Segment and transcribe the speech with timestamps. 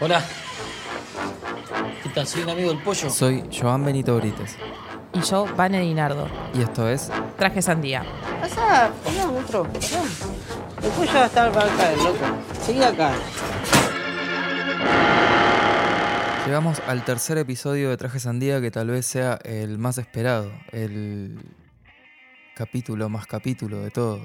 [0.00, 0.22] Hola.
[2.02, 2.26] ¿Qué tal?
[2.26, 3.10] Soy un amigo del pollo.
[3.10, 4.56] Soy Joan Benito Brites
[5.12, 6.28] Y yo, Vane Dinardo.
[6.54, 8.04] y esto es Traje sandía.
[8.40, 9.64] Pasá, poná otro.
[9.72, 10.02] pasá.
[10.82, 12.24] El pollo va a estar para acá, el loco.
[12.64, 13.12] Seguí acá.
[16.46, 21.40] Llegamos al tercer episodio de Traje Sandía que tal vez sea el más esperado, el
[22.54, 24.20] capítulo más capítulo de todos.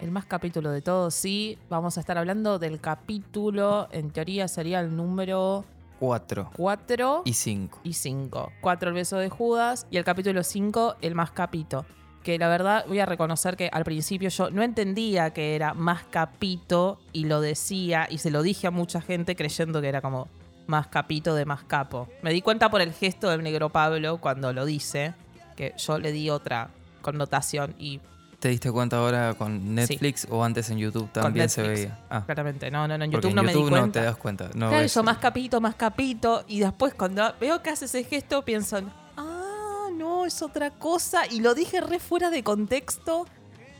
[0.00, 1.58] El más capítulo de todos, sí.
[1.68, 5.66] Vamos a estar hablando del capítulo, en teoría sería el número
[5.98, 7.80] 4 4 y 5.
[7.84, 8.52] y 5.
[8.62, 11.84] 4 el beso de Judas y el capítulo 5 el más capito.
[12.22, 16.04] Que la verdad voy a reconocer que al principio yo no entendía que era más
[16.04, 20.28] capito y lo decía y se lo dije a mucha gente creyendo que era como
[20.66, 22.08] más capito de más capo.
[22.22, 25.12] Me di cuenta por el gesto del negro Pablo cuando lo dice,
[25.56, 26.70] que yo le di otra
[27.02, 28.00] connotación y
[28.40, 31.98] ¿Te diste cuenta ahora con Netflix o antes en YouTube con también se veía?
[32.08, 34.00] Ah, Claramente, no, no, no, en porque YouTube en no me di YouTube no cuenta.
[34.00, 34.44] te das cuenta.
[34.54, 34.94] No Claro, ves.
[34.94, 36.44] yo más capito, más capito.
[36.48, 38.80] Y después cuando veo que hace ese gesto, pienso,
[39.18, 41.26] ah, no, es otra cosa.
[41.30, 43.26] Y lo dije re fuera de contexto.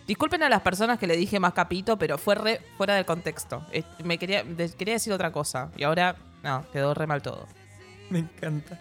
[0.06, 3.64] Disculpen a las personas que le dije más capito, pero fue re fuera del contexto.
[3.72, 4.44] Eh, Me quería,
[4.76, 5.70] quería decir otra cosa.
[5.78, 7.46] Y ahora, no, quedó re mal todo.
[8.10, 8.78] Me encanta.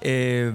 [0.00, 0.52] Eh,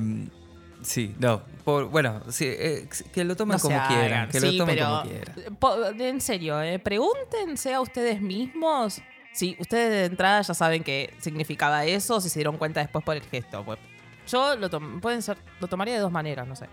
[0.84, 1.42] sí, no.
[1.64, 4.30] por- bueno, sí, eh, que lo tomen No como quieran.
[4.30, 5.56] Que Sí, lo tomen como quieran.
[5.60, 9.02] po- En serio, eh, pregúntense a ustedes mismos.
[9.34, 13.04] Si ustedes de entrada ya saben qué significaba eso, o si se dieron cuenta después
[13.06, 13.64] por el gesto.
[13.64, 13.80] Pues,
[14.28, 16.66] yo lo, pueden ser, lo tomaría de dos maneras, no sé.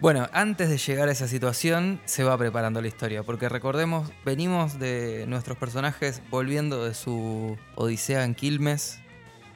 [0.00, 4.78] Bueno, antes de llegar a esa situación, se va preparando la historia, porque recordemos, venimos
[4.80, 8.98] de nuestros personajes volviendo de su odisea en Quilmes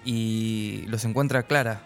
[0.04, 1.82] y los encuentra Clara.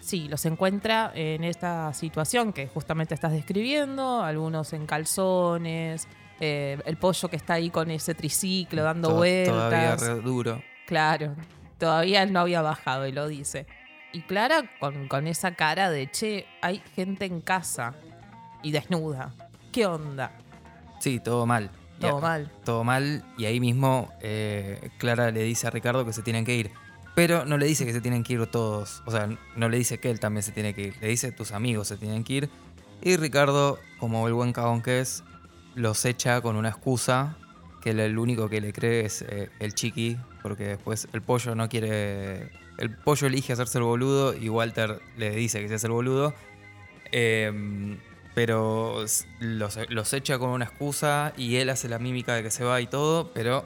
[0.00, 6.08] Sí, los encuentra en esta situación que justamente estás describiendo, algunos en calzones,
[6.40, 9.54] eh, el pollo que está ahí con ese triciclo dando vueltas.
[9.54, 10.62] Todavía re duro.
[10.86, 11.34] Claro,
[11.78, 13.66] todavía él no había bajado y lo dice.
[14.12, 17.94] Y Clara con, con esa cara de, che, hay gente en casa
[18.62, 19.34] y desnuda.
[19.70, 20.32] ¿Qué onda?
[20.98, 21.70] Sí, todo mal.
[22.00, 22.50] Todo mal.
[22.64, 26.56] Todo mal, y ahí mismo eh, Clara le dice a Ricardo que se tienen que
[26.56, 26.70] ir.
[27.14, 29.02] Pero no le dice que se tienen que ir todos.
[29.04, 30.96] O sea, no le dice que él también se tiene que ir.
[31.00, 32.50] Le dice tus amigos se tienen que ir.
[33.02, 35.24] Y Ricardo, como el buen cagón que es,
[35.74, 37.36] los echa con una excusa
[37.80, 40.16] que el, único que le cree es eh, el chiqui.
[40.42, 42.50] Porque después el pollo no quiere.
[42.78, 46.32] El pollo elige hacerse el boludo y Walter le dice que se hace el boludo.
[47.12, 47.98] Eh,
[48.34, 49.04] pero
[49.40, 52.80] los, los echa con una excusa y él hace la mímica de que se va
[52.80, 53.64] y todo, pero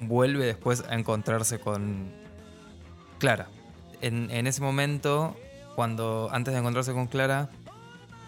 [0.00, 2.12] vuelve después a encontrarse con
[3.24, 3.46] Clara.
[4.02, 5.34] En, en ese momento,
[5.76, 7.48] cuando antes de encontrarse con Clara,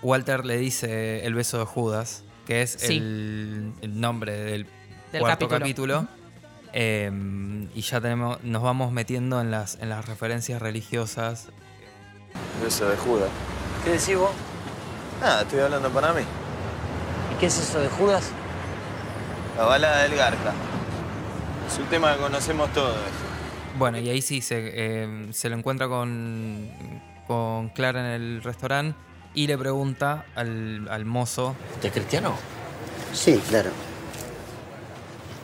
[0.02, 2.96] Walter le dice el beso de Judas, que es Sí.
[2.96, 4.66] el, el nombre del,
[5.12, 5.94] Del cuarto capítulo.
[6.00, 6.26] capítulo.
[6.72, 7.10] Eh,
[7.74, 11.48] y ya tenemos, nos vamos metiendo en las, en las referencias religiosas.
[12.62, 13.28] Beso de Judas.
[13.84, 14.30] ¿Qué decís vos?
[15.20, 16.22] Nada, estoy hablando para mí.
[17.34, 18.30] ¿Y qué es eso de Judas?
[19.56, 20.52] La balada del Garca.
[21.70, 22.96] Es un tema que conocemos todos.
[23.78, 26.68] Bueno, y ahí sí se, eh, se lo encuentra con,
[27.26, 28.98] con Clara en el restaurante
[29.34, 31.54] y le pregunta al, al mozo.
[31.74, 32.34] ¿Usted es cristiano?
[33.12, 33.70] Sí, claro.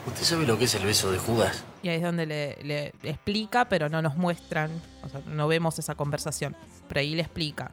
[0.06, 1.62] ¿Usted sabe lo que es el beso de Judas?
[1.82, 4.70] Y ahí es donde le, le explica, pero no nos muestran,
[5.04, 6.56] o sea, no vemos esa conversación.
[6.88, 7.72] Pero ahí le explica.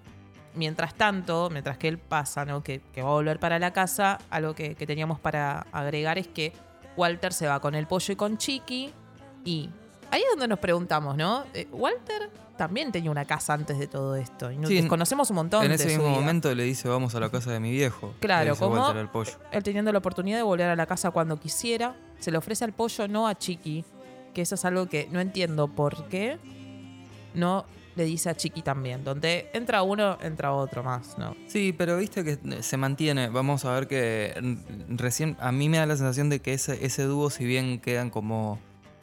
[0.56, 2.64] Mientras tanto, mientras que él pasa, ¿no?
[2.64, 6.28] que, que va a volver para la casa, algo que, que teníamos para agregar es
[6.28, 6.54] que
[6.98, 8.92] Walter se va con el pollo y con Chiqui.
[9.46, 9.70] Y
[10.12, 11.44] ahí es donde nos preguntamos, ¿no?
[11.54, 14.52] Eh, Walter también tenía una casa antes de todo esto.
[14.52, 16.20] Y nos Sí, desconocemos un montón En de ese su mismo vida.
[16.20, 18.14] momento le dice vamos a la casa de mi viejo.
[18.20, 18.92] Claro, como-
[19.52, 22.74] él teniendo la oportunidad de volver a la casa cuando quisiera, se le ofrece al
[22.74, 23.86] pollo, no a Chiqui,
[24.34, 26.38] que eso es algo que no entiendo por qué
[27.34, 27.66] no
[27.96, 29.04] le dice a Chiqui también.
[29.04, 31.36] Donde entra uno, entra otro más, ¿no?
[31.48, 33.30] Sí, pero viste que se mantiene.
[33.30, 34.34] Vamos a ver que
[34.90, 38.10] recién a mí me da la sensación de que ese, ese dúo, si bien quedan
[38.10, 38.60] como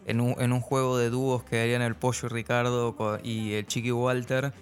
[0.07, 3.91] en un, en un juego de dúos quedarían el pollo y Ricardo y el chiqui
[3.93, 4.53] Walter,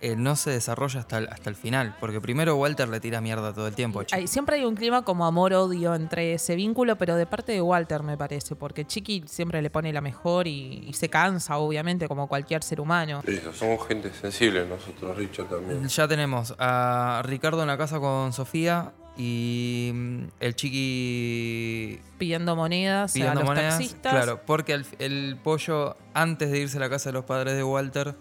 [0.00, 1.96] eh, no se desarrolla hasta el, hasta el final.
[1.98, 4.00] Porque primero Walter le tira mierda todo el tiempo.
[4.00, 4.20] a Chiqui.
[4.20, 8.02] Hay- siempre hay un clima como amor-odio entre ese vínculo, pero de parte de Walter
[8.02, 12.26] me parece, porque Chiqui siempre le pone la mejor y, y se cansa, obviamente, como
[12.28, 13.22] cualquier ser humano.
[13.26, 15.88] Eso, somos gente sensible nosotros, Richard también.
[15.88, 23.12] Ya tenemos a Ricardo en la casa con Sofía y mm, el chiqui Pidiendo monedas
[23.12, 23.74] pidiendo a los monedas.
[23.78, 24.12] taxistas.
[24.12, 27.62] Claro, porque el, el pollo, antes de irse a la casa de los padres de
[27.64, 28.14] Walter,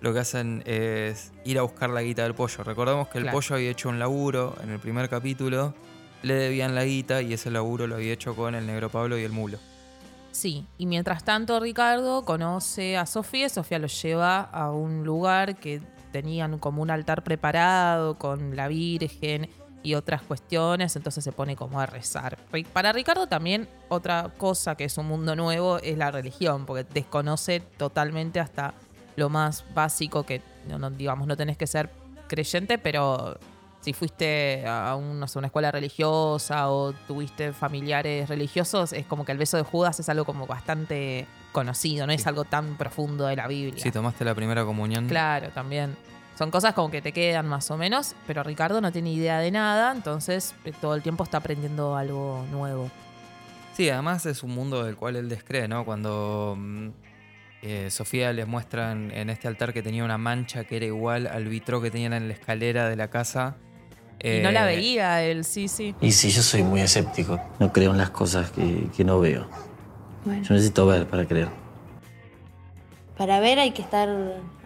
[0.00, 2.62] lo que hacen es ir a buscar la guita del pollo.
[2.64, 3.36] Recordemos que el Claro.
[3.38, 5.74] pollo había hecho un laburo en el primer capítulo,
[6.22, 9.22] le debían la guita y ese laburo lo había hecho con el negro Pablo y
[9.24, 9.58] el mulo.
[10.32, 15.80] Sí, y mientras tanto Ricardo conoce a Sofía, Sofía lo lleva a un lugar que
[16.12, 19.48] tenían como un altar preparado con la Virgen
[19.84, 22.36] y otras cuestiones, entonces se pone como a rezar.
[22.72, 27.60] Para Ricardo también otra cosa que es un mundo nuevo es la religión, porque desconoce
[27.60, 28.74] totalmente hasta
[29.14, 31.90] lo más básico que, no, digamos, no tenés que ser
[32.26, 33.38] creyente, pero
[33.82, 39.26] si fuiste a un- no sé, una escuela religiosa o tuviste familiares religiosos, es como
[39.26, 43.26] que el beso de Judas es algo como bastante conocido, no es algo tan profundo
[43.26, 43.82] de la Biblia.
[43.82, 45.06] Si tomaste la primera comunión.
[45.06, 45.96] Claro, también.
[46.36, 49.50] Son cosas como que te quedan más o menos, pero Ricardo no tiene idea de
[49.50, 52.90] nada, entonces eh, todo el tiempo está aprendiendo algo nuevo.
[53.76, 55.84] Sí, además es un mundo del cual él descree, ¿no?
[55.84, 56.88] Cuando mm,
[57.62, 61.46] eh, Sofía les muestra en, este altar que tenía una mancha que era igual al
[61.46, 63.56] vitro que tenían en la escalera de la casa.
[64.22, 65.94] y no la eh, veía él, sí, sí.
[66.00, 69.48] Y si yo soy muy escéptico, no creo en las cosas que, que no veo.
[70.24, 71.48] Bueno, Yo necesito ver para creer.
[73.16, 74.08] para ver hay que estar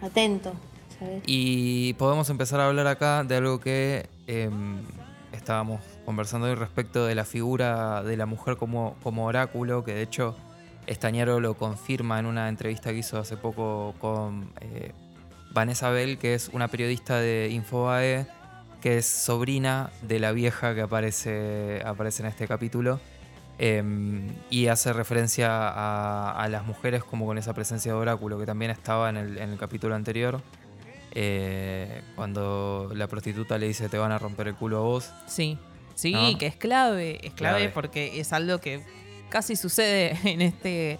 [0.01, 0.53] atento,
[1.25, 4.83] Y podemos empezar a hablar acá de algo que em,
[5.31, 10.01] estábamos conversando hoy respecto de la figura de la mujer como, como oráculo, que de
[10.01, 10.35] hecho
[10.87, 14.91] Estañaro lo confirma en una entrevista que hizo hace poco con eh,
[15.51, 18.25] Vanessa Bell, que es una periodista de Infobae,
[18.81, 22.99] que es sobrina de la vieja que aparece, aparece en este capítulo.
[23.61, 28.45] em, y hace referencia a, a las mujeres como con esa presencia de oráculo, que
[28.45, 30.41] también estaba en el, en el capítulo anterior.
[31.11, 35.11] Eh, cuando la prostituta le dice te van a romper el culo a vos.
[35.27, 35.57] Sí,
[35.95, 36.37] sí, ¿No?
[36.37, 37.69] que es clave, es clave, Clave.
[37.69, 38.83] porque es algo que
[39.29, 40.99] casi sucede en este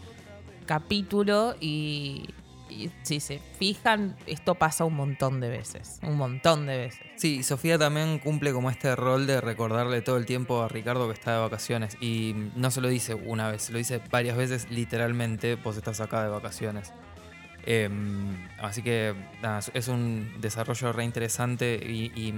[0.66, 2.30] capítulo y,
[2.70, 7.02] y si se fijan, esto pasa un montón de veces, un montón de veces.
[7.16, 11.14] Sí, Sofía también cumple como este rol de recordarle todo el tiempo a Ricardo que
[11.14, 11.98] está de vacaciones.
[12.02, 16.00] Y no se lo dice una vez, se lo dice varias veces, literalmente, vos estás
[16.02, 16.94] acá de vacaciones.
[17.66, 17.90] Eh,
[18.62, 19.14] así que
[19.74, 22.34] es- un desarrollo re interesante y,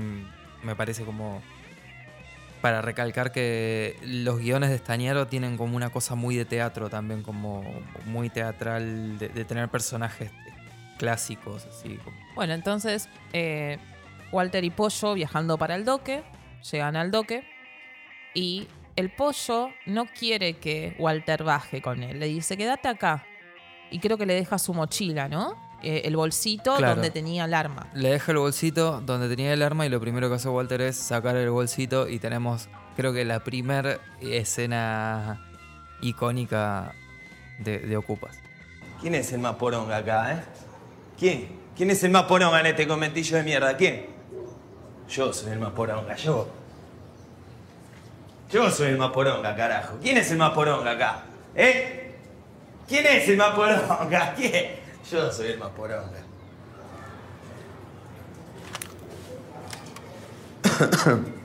[0.64, 1.42] me parece como
[2.62, 7.24] para recalcar que los guiones de Estañaro tienen como una cosa muy de teatro también,
[7.24, 7.64] como
[8.06, 10.30] muy teatral, de, tener personajes
[11.00, 11.98] clásicos, así
[12.36, 13.80] Bueno, entonces eh,
[14.32, 16.24] Walter y Pollo viajando para el doque,
[16.72, 17.44] llegan al doque
[18.36, 23.26] y el pollo no quiere que Walter baje con él, le dice quédate acá
[23.92, 25.56] y creo que le deja su mochila, ¿no?
[25.84, 26.94] Eh, el bolsito Claro.
[26.96, 27.88] donde tenía el arma.
[27.94, 30.96] Le deja el bolsito donde tenía el arma y lo primero que hace Walter es
[30.96, 35.44] sacar el bolsito y tenemos, creo que la primera escena
[36.02, 36.94] icónica
[37.60, 38.38] de, de Ocupas.
[39.02, 40.44] ¿Quién es el más poronga acá, eh?
[41.18, 41.60] ¿Quién?
[41.76, 43.76] ¿Quién es el más poronga en este conventillo de mierda?
[43.76, 44.06] ¿Quién?
[45.10, 46.48] Yo soy el más poronga, yo.
[48.52, 49.98] Yo soy el más poronga, carajo.
[50.02, 51.24] ¿Quién es el más poronga acá?
[51.56, 52.01] ¿Eh?
[52.88, 54.34] ¿Quién es el más poronga?
[54.38, 54.80] ¿Quién?
[55.10, 56.22] Yo soy el más poronga.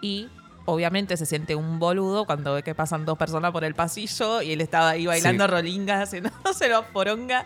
[0.00, 0.28] Y
[0.64, 4.52] obviamente se siente un boludo cuando ve que pasan dos personas por el pasillo y
[4.52, 5.50] él estaba ahí bailando Sí.
[5.50, 7.44] rolingas, haciéndose los poronga.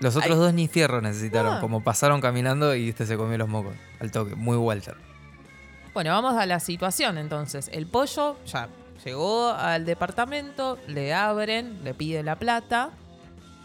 [0.00, 0.38] Los otros Ay.
[0.38, 1.60] dos ni fierro necesitaron, Ah.
[1.60, 4.34] como pasaron caminando y este se comió los mocos al toque.
[4.34, 4.96] Muy Walter.
[5.94, 7.68] Bueno, vamos a la situación entonces.
[7.72, 8.68] El pollo ya
[9.04, 12.90] llegó al departamento, le abren, le pide la plata.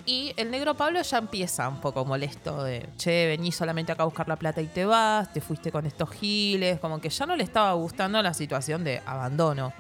[0.06, 4.06] Y el negro Pablo ya empieza un poco molesto de, che, vení solamente acá a
[4.06, 7.36] buscar la plata y te vas, te fuiste con estos giles, como que ya no
[7.36, 9.74] le estaba gustando la situación de abandono.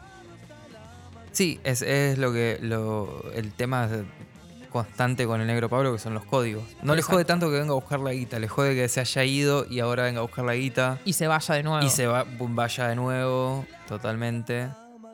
[1.31, 3.87] Sí, es, lo que lo, el tema
[4.67, 6.63] constante con el negro Pablo, que son los códigos.
[6.81, 9.23] No le jode tanto que venga a buscar la guita, le jode que se haya
[9.23, 10.99] ido y ahora venga a buscar la guita.
[11.05, 11.85] Y se vaya de nuevo.
[11.85, 14.69] Y se va, vaya de nuevo, totalmente.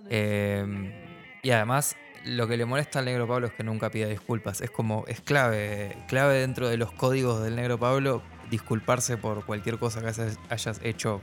[0.10, 1.96] Eh, y además,
[2.26, 4.62] lo que le molesta al negro Pablo es que nunca pida disculpas.
[4.62, 9.80] Es como, es clave, clave dentro de los códigos del negro Pablo disculparse por cualquier
[9.80, 11.22] cosa que hayas hecho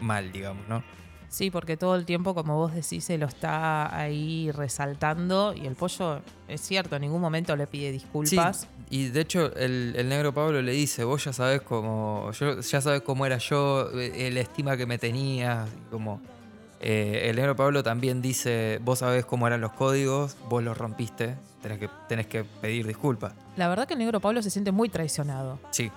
[0.00, 0.84] mal, digamos, ¿no?
[1.28, 5.74] Sí, porque todo el tiempo, como vos decís, se lo está ahí resaltando y el
[5.74, 8.60] pollo, es cierto, en ningún momento le pide disculpas.
[8.60, 12.60] Sí, y de hecho el, el negro Pablo le dice, vos ya sabes cómo, yo,
[12.60, 16.20] ya sabes cómo era yo, eh, la estima que me tenías, como
[16.80, 21.36] eh, el negro Pablo también dice, vos sabés cómo eran los códigos, vos los rompiste,
[21.60, 23.34] tenés que, tenés que pedir disculpas.
[23.56, 25.90] La verdad que el negro Pablo se siente muy traicionado, Sí,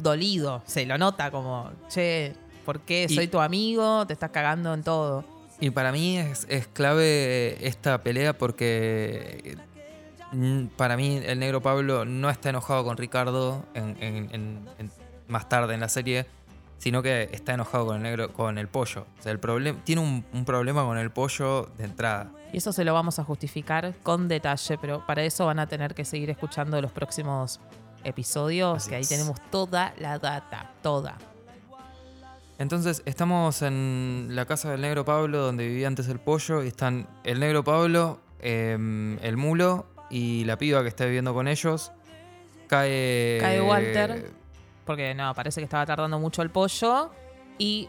[0.00, 4.06] dolido, se lo nota como, che, ¿por qué Y- soy tu amigo?
[4.06, 5.24] Te estás cagando en todo.
[5.60, 9.56] y para mí es, es clave esta pelea porque
[10.32, 14.90] mm, para mí el negro Pablo no está enojado con Ricardo en- en- en- en-
[15.28, 16.26] más tarde en la serie,
[16.78, 19.06] sino que está enojado con el negro, con el pollo.
[19.18, 22.32] O sea, el problema tiene un, un problema con el pollo de entrada.
[22.52, 25.94] Y eso se lo vamos a justificar con detalle, pero para eso van a tener
[25.94, 27.60] que seguir escuchando los próximos
[28.04, 29.08] episodios, Así que ahí es.
[29.08, 31.16] tenemos toda la data, toda.
[32.62, 37.08] Entonces, estamos en la casa del negro Pablo, donde vivía antes el pollo, y están
[37.24, 41.90] el negro Pablo, em, el mulo y la piba que está viviendo con ellos.
[42.68, 43.38] Cae.
[43.40, 44.30] Cae Walter.
[44.86, 47.10] Porque no, parece que estaba tardando mucho el pollo.
[47.58, 47.88] Y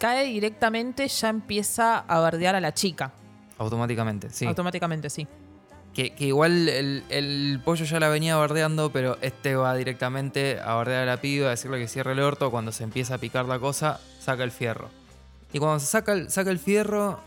[0.00, 3.12] cae directamente, ya empieza a bardear a la chica.
[3.58, 4.44] Automáticamente, sí.
[4.44, 5.28] Automáticamente, sí.
[5.94, 10.74] Que, que igual el, el pollo ya la venía bardeando, pero este va directamente a
[10.74, 12.50] bardear a la piba, a decirle que cierre el orto.
[12.50, 14.90] Cuando se empieza a picar la cosa, saca el fierro.
[15.52, 17.20] Y cuando se saca el, saca el fierro,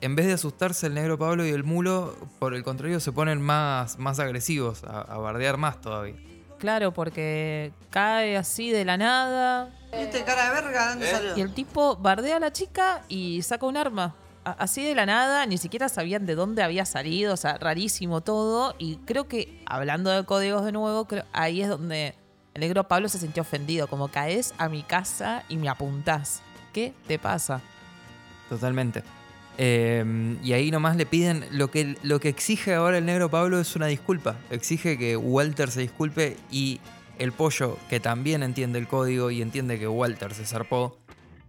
[0.00, 3.42] en vez de asustarse el negro Pablo y el mulo, por el contrario se ponen
[3.42, 6.16] más, más agresivos, a, a bardear más todavía.
[6.58, 9.68] Claro, porque cae así de la nada.
[9.92, 10.88] ¿Viste cara de verga?
[10.88, 11.36] ¿Dónde salió?
[11.36, 14.14] Y el tipo bardea a la chica y saca un arma.
[14.44, 18.74] Así de la nada, ni siquiera sabían de dónde había salido, o sea, rarísimo todo.
[18.78, 22.14] Y creo que, hablando de códigos de nuevo, creo, ahí es donde
[22.52, 26.42] el negro Pablo se sintió ofendido, como caes a mi casa y me apuntás.
[26.72, 27.62] ¿Qué te pasa?
[28.48, 29.02] Totalmente.
[29.56, 31.46] Eh, y ahí nomás le piden.
[31.50, 34.36] Lo que, lo que exige ahora el negro Pablo es una disculpa.
[34.50, 36.80] Exige que Walter se disculpe y
[37.18, 40.98] el pollo, que también entiende el código y entiende que Walter se zarpó,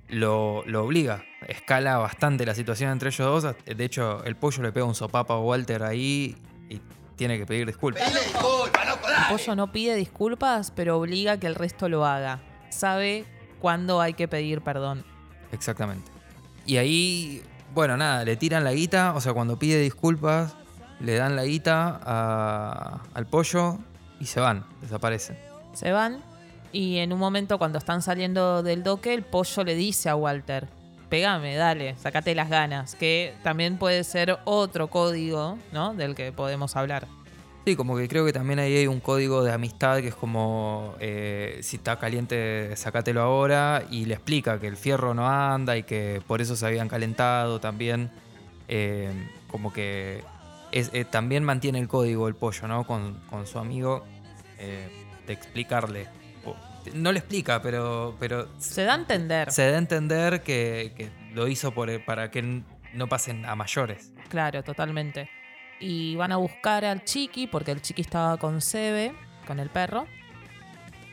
[0.08, 1.24] lo, lo obliga.
[1.48, 3.56] Escala bastante la situación entre ellos dos.
[3.66, 6.36] De hecho, el pollo le pega un sopapo a Walter ahí
[6.70, 6.82] y
[7.16, 8.02] tiene que pedir disculpas.
[8.04, 12.40] El pollo no pide disculpas, pero obliga que el resto lo haga.
[12.70, 13.26] Sabe
[13.60, 15.06] cuándo hay que pedir perdón.
[15.52, 16.12] Exactamente.
[16.66, 20.56] Y ahí, bueno, nada, le tiran la guita, o sea, cuando pide disculpas,
[21.00, 23.78] le dan la guita a- al pollo
[24.20, 25.38] y se van, desaparecen.
[25.74, 26.24] Se van
[26.72, 30.68] y en un momento cuando están saliendo del doque, el pollo le dice a Walter,
[31.16, 35.94] pegame, dale, sacate las ganas, que también puede ser otro código, ¿no?
[35.94, 37.08] Del que podemos hablar.
[37.64, 40.94] Sí, como que creo que también ahí hay un código de amistad que es como,
[41.00, 45.84] eh, si está caliente, sacátelo ahora, y le explica que el fierro no anda y
[45.84, 48.12] que por eso se habían calentado también.
[48.68, 49.10] Eh,
[49.50, 50.22] como que
[50.74, 52.86] eh, también mantiene el código el pollo, ¿no?
[52.86, 54.04] Con, con su amigo,
[54.58, 56.10] de explicarle.
[56.94, 61.10] No le explica, pero, pero Se da a entender, se da a entender que, que
[61.34, 62.64] lo hizo por, para que
[62.94, 64.12] no pasen a mayores.
[64.30, 65.30] claro, totalmente.
[65.80, 69.14] Y van a buscar al chiqui, porque el chiqui estaba con Sebe,
[69.46, 70.08] con el perro.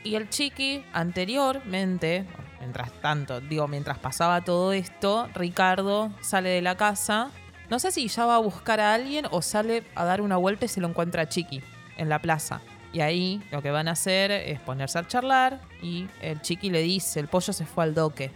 [0.05, 2.25] Y el chiqui, anteriormente,
[2.59, 7.29] mientras tanto, digo, mientras pasaba todo esto, Ricardo sale de la casa.
[7.69, 10.65] No sé si ya va a buscar a alguien o sale a dar una vuelta
[10.65, 11.61] y se lo encuentra a Chiqui
[11.97, 12.61] en la plaza.
[12.93, 16.81] Y ahí lo que van a hacer es ponerse a charlar y el Chiqui le
[16.81, 18.31] dice, el pollo se fue al doque.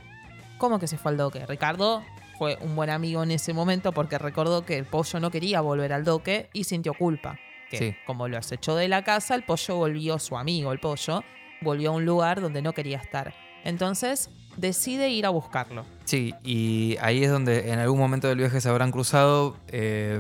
[0.57, 1.45] ¿Cómo que se fue al doque?
[1.45, 2.03] Ricardo
[2.39, 5.93] fue un buen amigo en ese momento porque recordó que el pollo no quería volver
[5.93, 7.37] al doque y sintió culpa.
[7.69, 7.95] Que Sí.
[8.07, 11.23] como lo acechó de la casa, el pollo volvió, su amigo el pollo,
[11.61, 13.33] volvió a un lugar donde no quería estar.
[13.63, 15.85] Entonces decide ir a buscarlo.
[16.05, 20.19] Sí, y ahí es donde en algún momento del viaje se habrán cruzado, eh,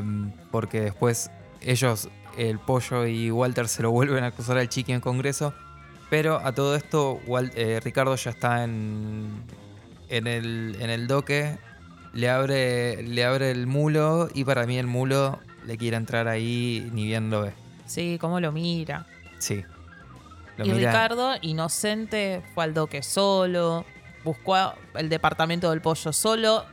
[0.51, 5.01] porque después ellos, el pollo y Walter, se lo vuelven a cruzar al chiqui en
[5.01, 5.53] Congreso.
[6.09, 9.43] Pero a todo esto, Wal- eh, Ricardo ya está en,
[10.09, 11.57] en, el, en el doque,
[12.13, 16.89] le abre, le abre el mulo y para mí el mulo le quiere entrar ahí
[16.93, 17.51] ni bien lo ve.
[17.85, 19.05] Sí, cómo lo mira.
[19.39, 19.63] Sí.
[20.57, 23.85] Lo y mira- Ricardo, inocente, fue al doque solo,
[24.23, 24.55] buscó
[24.95, 26.63] el departamento del pollo solo.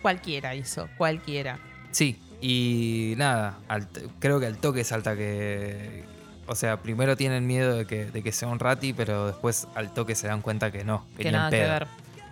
[0.00, 1.58] Cualquiera hizo, cualquiera.
[1.90, 6.04] Sí, y nada, al creo que al toque salta que...
[6.48, 9.94] O sea, primero tienen miedo de que, de que sea un rati, pero después al
[9.94, 11.86] toque se dan cuenta que no, que, Que ni nada que ver.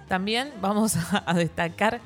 [0.08, 2.00] También vamos a, a destacar,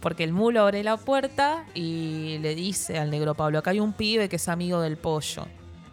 [0.00, 3.92] porque el mulo abre la puerta y le dice al negro Pablo, acá hay un
[3.92, 5.46] pibe que es amigo del pollo.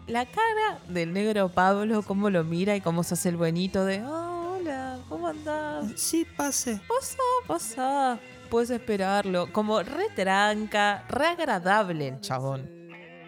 [0.08, 4.00] La cara del negro Pablo, cómo lo mira y cómo se hace el buenito de,
[4.04, 5.92] "Ah, hola, ¿cómo andás?
[5.94, 6.80] Sí, pase.
[6.88, 7.16] Pasa,
[7.46, 8.18] pasa.
[8.52, 9.50] Puedes esperarlo.
[9.50, 12.68] Como re tranca, re agradable el chabón.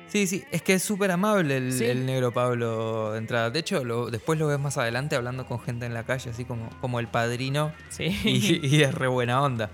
[0.07, 1.87] Sí, sí, es que es súper amable el, Sí.
[1.87, 3.49] el negro Pablo de entrada.
[3.50, 6.45] De hecho, lo- después lo ves más adelante hablando con gente en la calle, así
[6.45, 8.04] como, como el padrino, Sí.
[8.23, 9.71] y, y es re buena onda.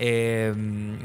[0.00, 0.52] Eh,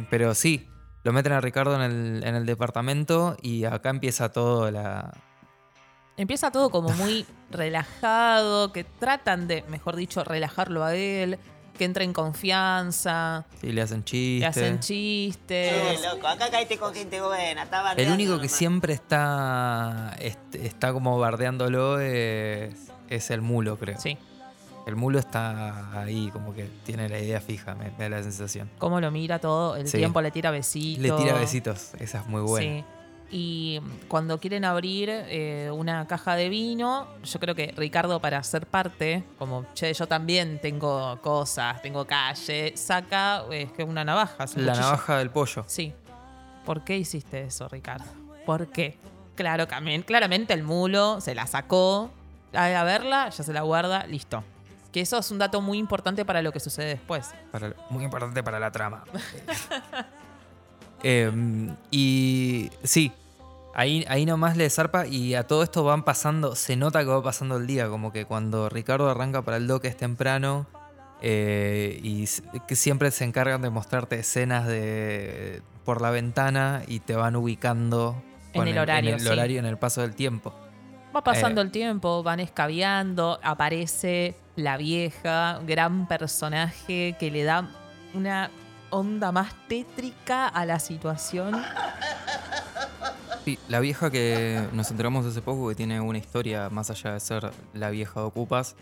[0.09, 0.67] pero sí,
[1.03, 5.13] lo meten a Ricardo en el, en el departamento y acá empieza todo la,
[6.17, 11.37] Empieza todo como muy relajado, que tratan de, mejor dicho, relajarlo a él,
[11.77, 14.39] que entre en confianza, Sí, le hacen chistes.
[14.41, 16.01] le hacen chistes.
[16.03, 21.17] loco, acá caíste con gente buena, estaba El único que siempre está, est- está como
[21.19, 22.75] bardeándolo es,
[23.09, 23.99] es el mulo, creo.
[23.99, 24.17] Sí.
[24.85, 28.69] El mulo está ahí, como que tiene la idea fija, me, me da la sensación.
[28.79, 29.97] Cómo lo mira todo el Sí.
[29.97, 31.01] tiempo, le tira besitos.
[31.01, 32.79] Le tira besitos, esa es muy buena.
[32.81, 32.85] Sí.
[33.35, 38.67] Y cuando quieren abrir eh, una caja de vino, yo creo que Ricardo, para ser
[38.67, 44.43] parte, como che, yo también tengo cosas, tengo calle, saca eh, es que una navaja.
[44.43, 44.87] es un La cuchillo.
[44.91, 45.63] navaja del pollo.
[45.65, 45.93] Sí.
[46.63, 48.05] ¿Por qué hiciste eso, Ricardo?
[48.45, 48.99] ¿Por qué?
[49.33, 49.65] Claro,
[50.05, 52.11] claramente el mulo se la sacó.
[52.53, 54.43] A verla, ya se la guarda, listo.
[54.91, 57.31] Que eso es un dato muy importante para lo que sucede después.
[57.51, 59.03] Para- muy importante para la trama.
[61.05, 63.11] Em, y sí,
[63.73, 67.21] ahí, ahí nomás le zarpa y a todo esto van pasando, se nota que va
[67.23, 70.67] pasando el día, como que cuando Ricardo arranca para el dock es temprano
[71.21, 72.25] eh, y
[72.67, 78.21] que siempre se encargan de mostrarte escenas de por la ventana y te van ubicando
[78.53, 79.27] En el horario, en el sí.
[79.29, 80.53] horario en el paso del tiempo.
[81.15, 81.65] Va pasando Eh.
[81.65, 87.67] el tiempo, van escabeando, aparece la vieja, gran personaje que le da
[88.13, 88.49] una
[88.89, 91.53] onda más tétrica a la situación.
[93.67, 97.51] La vieja que nos enteramos hace poco que tiene una historia más allá de ser
[97.73, 98.75] la vieja de Ocupas.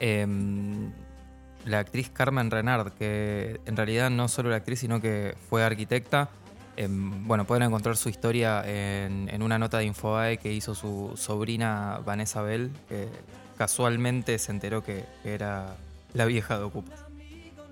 [0.00, 0.92] em,
[1.64, 6.28] la actriz Carmen Renard, que en realidad no solo la actriz, sino que fue arquitecta.
[6.76, 12.00] Em, bueno, pueden encontrar su historia en, una nota de Infobae que hizo su sobrina
[12.04, 13.08] Vanessa Bell, que
[13.56, 15.76] casualmente se enteró que, era
[16.14, 17.04] la vieja de Ocupas.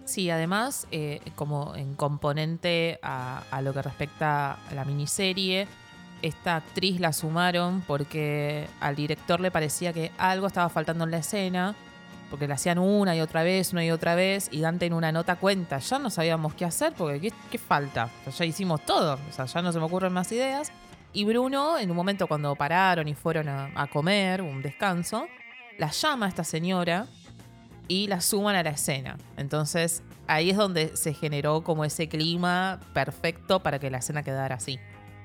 [0.04, 5.66] Sí, además, eh, como en componente a lo que respecta a la miniserie,
[6.22, 11.18] esta actriz la sumaron porque al director le parecía que algo estaba faltando en la
[11.18, 11.74] escena,
[12.30, 15.12] porque la hacían una y otra vez, una y otra vez, y Dante en una
[15.12, 18.08] nota cuenta, ya no sabíamos qué hacer, porque ¿qué, falta?
[18.38, 20.70] Ya hicimos todo, o sea, ya no se me ocurren más ideas.
[21.12, 25.26] Y Bruno, en un momento cuando pararon y fueron a, a comer, un descanso,
[25.76, 27.06] la llama a esta señora
[27.88, 29.16] y la suman a la escena.
[29.36, 34.54] Entonces ahí es donde se generó como ese clima perfecto para que la escena quedara
[34.54, 34.78] así.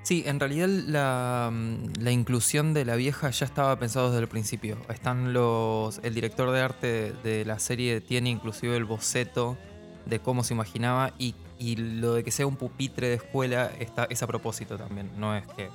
[0.06, 4.28] Sí, en realidad la, mm, la inclusión de la vieja ya estaba pensado desde el
[4.28, 4.78] principio.
[4.88, 6.00] Están los.
[6.04, 9.58] El director de arte de la serie tiene inclusive el boceto
[10.06, 11.14] de cómo se imaginaba.
[11.18, 11.34] Y,
[11.78, 15.10] lo de que sea un pupitre de escuela está, es a propósito también.
[15.18, 15.70] No es que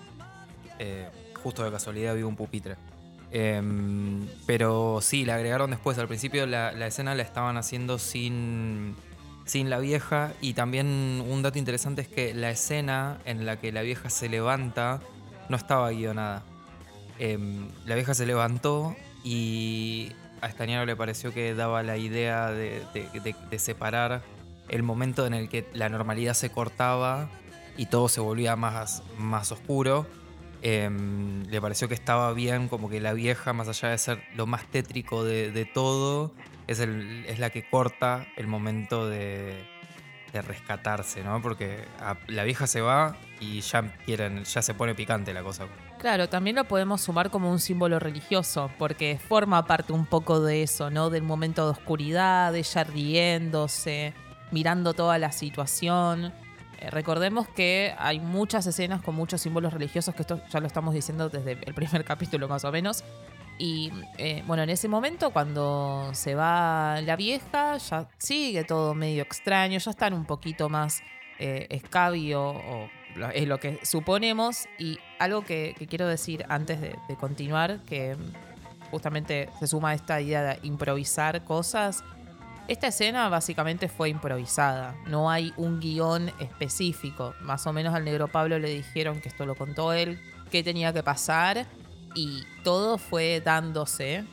[0.78, 1.08] eh,
[1.42, 2.76] justo de casualidad vive un pupitre.
[3.32, 5.98] Em, pero sí, la agregaron después.
[5.98, 8.94] Al principio la escena la estaban haciendo sin,
[9.50, 10.32] sin la vieja.
[10.40, 14.28] Y también un dato interesante es que la escena en la que la vieja se
[14.28, 15.00] levanta
[15.48, 16.44] no estaba guionada.
[17.18, 22.82] Em, la vieja se levantó y a Estañaro le pareció que daba la idea de,
[22.94, 24.22] de- de- de separar
[24.68, 27.28] el momento en el que la normalidad se cortaba
[27.76, 30.06] y todo se volvía más, más oscuro.
[30.62, 34.46] Em, le pareció que estaba bien, como que la vieja, más allá de ser lo
[34.46, 36.32] más tétrico de, todo,
[36.66, 39.54] es, es la que corta el momento de,
[40.32, 41.40] de rescatarse, ¿no?
[41.42, 41.84] Porque
[42.28, 45.66] la vieja se va y ya quieren, ya se pone picante la cosa.
[45.98, 50.62] Claro, también lo podemos sumar como un símbolo religioso, porque forma parte un poco de
[50.62, 51.10] eso, ¿no?
[51.10, 54.14] Del momento de oscuridad, ella riéndose,
[54.50, 56.32] mirando toda la situación.
[56.80, 60.94] Eh, recordemos que hay muchas escenas con muchos símbolos religiosos, que esto ya lo estamos
[60.94, 63.04] diciendo desde el primer capítulo más o menos.
[63.58, 69.22] Y eh, bueno, en ese momento cuando se va la vieja, ya sigue todo medio
[69.22, 71.02] extraño, ya están un poquito más
[71.38, 72.88] eh, escabio, o
[73.34, 74.66] es lo que suponemos.
[74.78, 78.16] Y algo que, que quiero decir antes de, de continuar, que
[78.90, 82.02] justamente se suma a esta idea de improvisar cosas.
[82.70, 87.34] Esta escena básicamente fue improvisada, no hay un guion específico.
[87.40, 90.20] Más o menos al negro Pablo le dijeron que esto lo contó él,
[90.52, 91.66] qué tenía que pasar
[92.14, 94.24] y todo fue dándose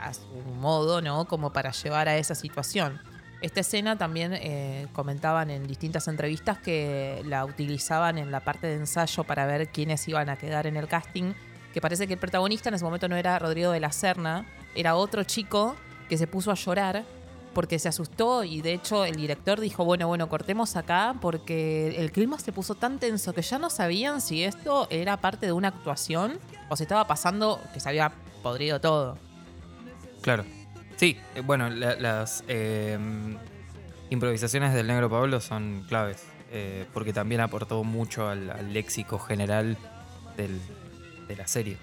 [0.00, 0.28] a su
[0.60, 1.24] modo, ¿no?
[1.24, 3.00] Como para llevar a esa situación.
[3.40, 8.74] Esta escena también eh, comentaban en distintas entrevistas que la utilizaban en la parte de
[8.74, 11.34] ensayo para ver quiénes iban a quedar en el casting.
[11.74, 14.94] Que parece que el protagonista en ese momento no era Rodrigo de la Serna, era
[14.94, 15.74] otro chico
[16.08, 17.04] que se puso a llorar
[17.54, 22.10] porque se asustó y de hecho el director dijo, bueno, bueno, cortemos acá porque el
[22.12, 25.68] clima se puso tan tenso que ya no sabían si esto era parte de una
[25.68, 26.38] actuación
[26.68, 28.12] o si estaba pasando que se había
[28.42, 29.18] podrido todo.
[30.20, 30.44] Claro.
[30.96, 32.98] Sí, eh, bueno, la- las eh,
[34.10, 39.76] improvisaciones del negro Pablo son claves, eh, porque también aportó mucho al, al léxico general
[40.36, 40.60] del-
[41.28, 41.76] de la serie.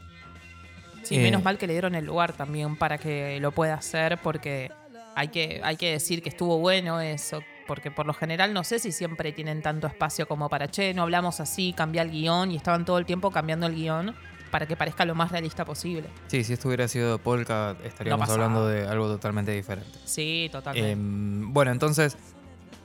[1.03, 1.23] Sí, Eh.
[1.23, 4.71] menos mal que le dieron el lugar también para que lo pueda hacer, porque
[5.15, 8.80] hay que, hay que decir que estuvo bueno eso, porque por lo general no sé
[8.80, 12.56] si siempre tienen tanto espacio como para, che, no hablamos así, cambia el guion, y
[12.56, 14.15] estaban todo el tiempo cambiando el guion.
[14.50, 16.10] para que parezca lo más realista posible.
[16.28, 19.91] Sí, si esto hubiera sido Polka, estaríamos hablando de algo totalmente diferente.
[20.06, 20.91] Sí, totalmente.
[20.91, 22.17] Em, bueno, entonces,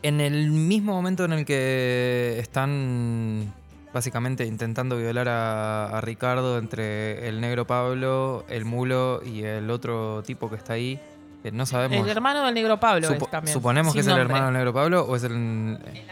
[0.03, 3.53] en el mismo momento en el que están
[3.95, 10.23] básicamente intentando violar a, a Ricardo entre el negro Pablo, el mulo y el otro
[10.25, 11.01] tipo que está ahí,
[11.53, 12.05] no sabemos.
[12.05, 13.53] el hermano del negro Pablo Supo- es también.
[13.53, 15.33] ¿Suponemos que es el hermano del negro Pablo o es el...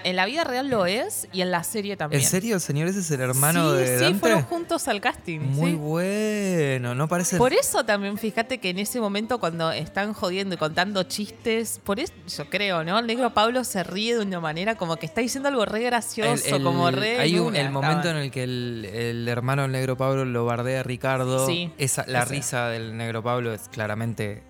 [0.05, 2.23] En la vida real lo es y en la serie también.
[2.23, 4.18] ¿En serio el señor ese es el hermano sí, de sí, Dante?
[4.21, 5.40] fueron juntos al casting.
[5.40, 5.77] Muy sí.
[5.77, 7.37] bueno, no parece...
[7.38, 11.99] Por eso también, fíjate que en ese momento cuando están jodiendo y contando chistes, por
[12.01, 12.99] eso yo creo, ¿no?
[12.99, 16.47] El negro Pablo se ríe de una manera como que está diciendo algo re gracioso,
[16.49, 17.18] El- el- como re.
[17.18, 20.45] hay un- luna, el momento en el que el, el hermano del negro Pablo lo
[20.45, 21.47] bardea a Ricardo.
[21.47, 24.42] Sí, esa, la risa del negro Pablo es claramente.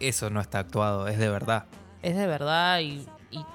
[0.00, 1.66] Eso no está actuado, es de verdad.
[2.02, 3.06] Es de verdad y,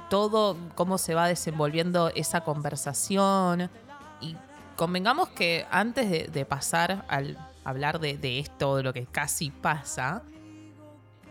[0.10, 3.72] todo cómo se va desenvolviendo esa conversación.
[4.20, 4.36] Y
[4.76, 10.22] convengamos que antes de, pasar al hablar de, esto, de lo que casi pasa,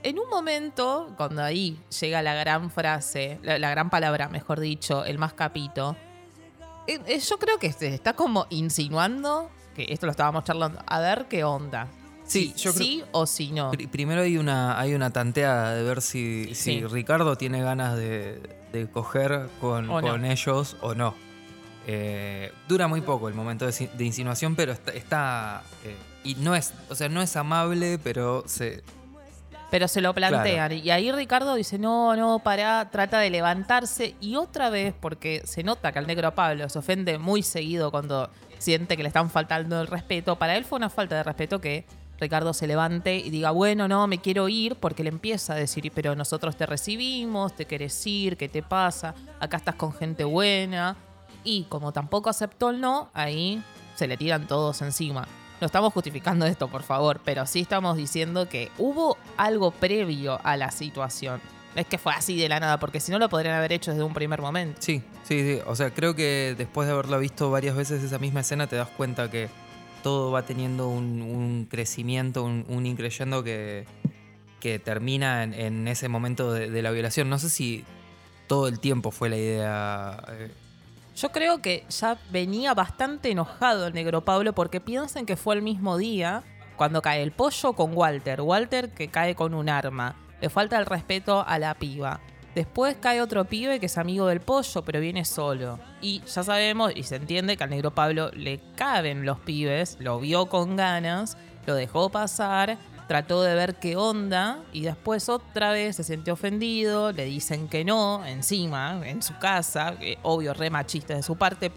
[0.03, 5.05] en un momento, cuando ahí llega la gran frase, la, la gran palabra, mejor dicho,
[5.05, 5.95] el más capito,
[6.87, 10.99] eh, eh, yo creo que se está como insinuando, que esto lo estábamos charlando, a
[10.99, 11.87] ver qué onda.
[12.31, 13.71] Sí, yo creo- sí o si no.
[13.73, 16.83] Pri- primero hay una, hay una tanteada de ver si, si.
[16.87, 18.41] Ricardo tiene ganas de,
[18.73, 20.09] de coger con, O no.
[20.09, 21.15] con ellos o no.
[21.87, 24.93] Eh, dura muy poco el momento de, si- de insinuación, pero está.
[24.93, 28.83] está, eh, y no es, o sea, no es amable, pero se,
[29.71, 30.73] Pero se lo plantean.
[30.73, 34.15] Y ahí Ricardo dice, no, no, pará, trata de levantarse.
[34.21, 38.29] Y otra vez, porque se nota que al negro Pablo se ofende muy seguido cuando
[38.59, 40.37] siente que le están faltando el respeto.
[40.37, 41.87] Para él fue una falta de respeto que
[42.21, 45.91] Ricardo se levante y diga, bueno, no, me quiero ir, porque le empieza a decir,
[45.95, 49.15] pero nosotros te recibimos, te querés ir, ¿qué te pasa?
[49.41, 50.97] Acá estás con gente buena.
[51.43, 53.63] Y como tampoco aceptó el no, ahí
[53.95, 55.27] se le tiran todos encima.
[55.61, 60.57] No estamos justificando esto, por favor, pero sí estamos diciendo que hubo algo previo a
[60.57, 61.41] la situación.
[61.75, 64.03] Es que fue así de la nada, porque si no lo podrían haber hecho desde
[64.03, 64.77] un primer momento.
[64.81, 65.61] Sí, sí, sí.
[65.67, 68.89] O sea, creo que después de haberlo visto varias veces esa misma escena, te das
[68.89, 69.49] cuenta que
[70.03, 73.87] todo va teniendo un, crecimiento, un, un increyendo que,
[74.61, 77.29] que termina en, ese momento de, de la violación.
[77.29, 77.85] No sé si
[78.47, 80.25] todo el tiempo fue la idea.
[80.29, 80.51] eh,
[81.17, 85.63] Yo creo que ya venía bastante enojado el negro Pablo porque piensen que fue el
[85.63, 86.43] mismo día
[86.77, 88.41] cuando cae el pollo con Walter.
[88.41, 90.17] Walter que cae con un arma.
[90.41, 92.21] Le falta el respeto a la piba.
[92.55, 95.79] Después cae otro pibe que es amigo del pollo, pero viene solo.
[96.01, 100.19] Y ya sabemos y se entiende que al negro Pablo le caben los pibes, lo
[100.19, 101.37] vio con ganas,
[101.67, 107.13] lo dejó pasar, trató de ver qué onda y después otra vez se sintió ofendido,
[107.13, 111.71] le dicen que no, encima, en su casa, obvio, re machista de su parte,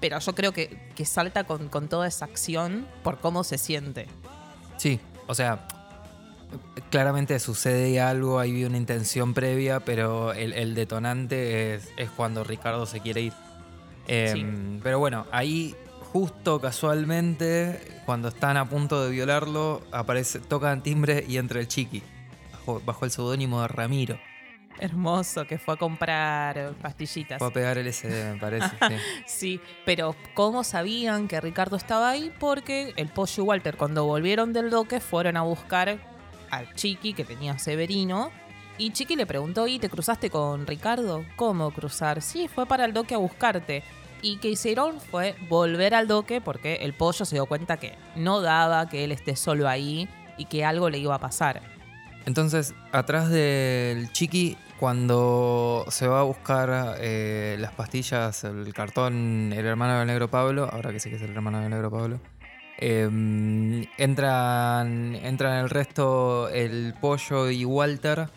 [0.00, 4.06] pero yo creo que, que salta con, con toda esa acción por cómo se siente.
[4.76, 5.66] Sí, o sea,
[6.90, 12.86] claramente sucede algo, hay una intención previa, pero el, el detonante es, es cuando Ricardo
[12.86, 13.32] se quiere ir.
[14.08, 15.74] Em, Pero bueno, ahí
[16.12, 22.02] justo casualmente, cuando están a punto de violarlo, aparece, tocan timbre y entra el chiqui,
[22.52, 24.18] bajo, bajo el seudónimo de Ramiro.
[24.78, 27.38] Hermoso, que fue a comprar pastillitas.
[27.38, 28.68] Fue a pegar el SD, me parece.
[28.88, 28.94] sí.
[29.26, 32.30] Sí, pero ¿cómo sabían que Ricardo estaba ahí?
[32.38, 35.98] Porque el Pollo y Walter, cuando volvieron del doque, fueron a buscar
[36.50, 38.30] al Chiqui, que tenía Severino.
[38.78, 41.24] Y Chiqui le preguntó, ¿y te cruzaste con Ricardo?
[41.36, 42.20] ¿Cómo cruzar?
[42.22, 43.82] Sí, fue para el doque a buscarte.
[44.22, 48.40] Y que hicieron fue volver al doque porque el pollo se dio cuenta que no
[48.40, 51.62] daba que él esté solo ahí y que algo le iba a pasar.
[52.26, 59.64] Entonces, atrás del chiqui, cuando se va a buscar eh, las pastillas, el cartón, el
[59.64, 62.20] hermano del negro Pablo, ahora que sé que es el hermano del negro Pablo,
[62.78, 68.28] eh, entran, entran el resto, el pollo y Walter,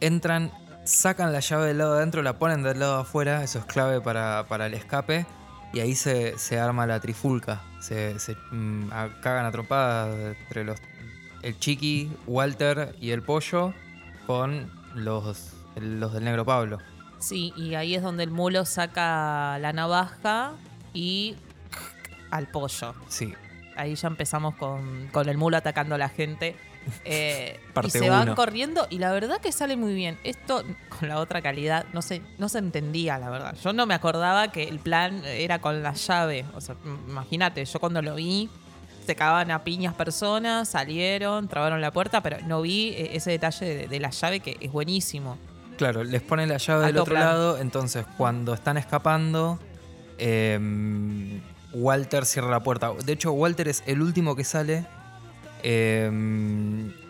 [0.00, 0.50] entran,
[0.84, 3.64] sacan la llave del lado de adentro, la ponen del lado de afuera, eso es
[3.66, 5.26] clave para, para el escape,
[5.72, 10.64] y ahí se, se arma la trifulca, se, se mm, a- cagan a trompadas entre
[10.64, 10.78] los
[11.42, 13.72] el Chiqui, Walter y el Pollo
[14.26, 16.78] con los, los del Negro Pablo.
[17.18, 20.52] Sí, y ahí es donde el mulo saca la navaja
[20.92, 21.36] y
[22.30, 22.94] al pollo.
[23.08, 23.34] Sí.
[23.80, 26.56] Ahí ya empezamos con, con el mulo atacando a la gente.
[27.04, 30.18] Eh, y se van corriendo y la verdad que sale muy bien.
[30.24, 30.64] Esto
[30.98, 33.56] con la otra calidad no se, no se entendía, la verdad.
[33.62, 36.44] Yo no me acordaba que el plan era con la llave.
[36.54, 36.76] O sea,
[37.08, 38.48] imagínate, yo cuando lo vi,
[39.06, 43.66] se cagaban a piñas personas, salieron, trabaron la puerta, pero no vi eh, ese detalle
[43.66, 45.38] de, de la llave que es buenísimo.
[45.76, 47.24] Claro, les ponen la llave del otro plan.
[47.24, 49.58] lado, entonces cuando están escapando,
[50.18, 51.40] eh,
[51.72, 52.92] Walter cierra la puerta.
[53.04, 54.86] De hecho, Walter es el último que sale
[55.62, 56.10] eh,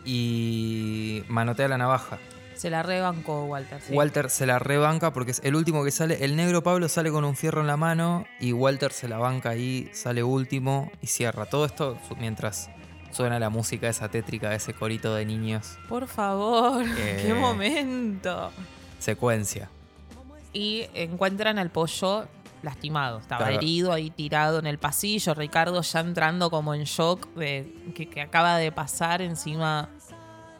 [0.04, 2.18] y manotea la navaja.
[2.54, 3.80] Se la rebancó Walter.
[3.80, 3.94] sí.
[3.94, 6.24] Walter se la rebanca porque es el último que sale.
[6.24, 9.50] El negro Pablo sale con un fierro en la mano y Walter se la banca
[9.50, 11.46] ahí, sale último y cierra.
[11.46, 12.68] Todo esto mientras
[13.12, 15.78] suena la música esa tétrica, ese corito de niños.
[15.88, 17.22] Por favor, Eh.
[17.26, 18.50] qué momento.
[18.98, 19.70] Secuencia.
[20.52, 22.26] Y encuentran al pollo
[22.62, 23.18] lastimado.
[23.18, 23.56] Estaba Claro.
[23.56, 25.34] herido ahí tirado en el pasillo.
[25.34, 29.88] Ricardo ya entrando como en shock de que, que acaba de pasar encima.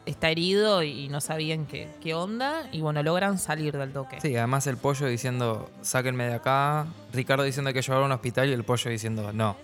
[0.05, 2.63] Está herido y no sabían qué, qué onda.
[2.71, 4.19] Y bueno, logran salir del toque.
[4.19, 6.87] Sí, además el pollo diciendo, sáquenme de acá.
[7.13, 9.55] Ricardo diciendo que hay que llevarlo a un hospital y el pollo diciendo, no.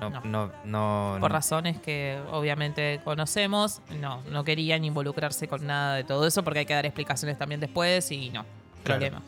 [0.00, 0.20] No, No.
[0.24, 1.16] no, no.
[1.18, 1.34] Por no".
[1.34, 6.66] razones que obviamente conocemos, no, no querían involucrarse con nada de todo eso porque hay
[6.66, 8.44] que dar explicaciones también después y no,
[8.84, 9.00] Claro.
[9.00, 9.22] problema.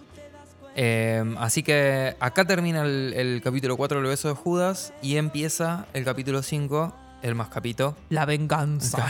[0.77, 5.87] Eh, así que acá termina el, el capítulo 4 del beso de Judas y empieza
[5.95, 7.97] el capítulo 5, el más capito.
[8.09, 9.07] La venganza.